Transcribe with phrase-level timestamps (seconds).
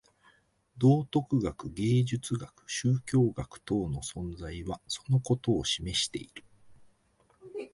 [0.79, 6.43] 道徳学、芸術学、宗教学等の存在はそのことを示している。